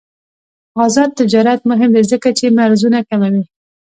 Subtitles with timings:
[0.85, 3.43] آزاد تجارت مهم دی ځکه چې مرزونه کموي.